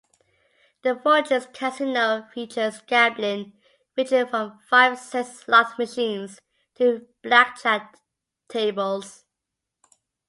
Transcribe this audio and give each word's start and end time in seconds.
The 0.81 0.95
Fortunes 0.95 1.45
casino 1.53 2.27
features 2.33 2.81
gambling, 2.87 3.53
ranging 3.95 4.25
from 4.25 4.57
five-cent 4.67 5.27
slot 5.27 5.77
machines 5.77 6.41
to 6.79 7.07
blackjack 7.21 7.99
tables. 8.49 9.25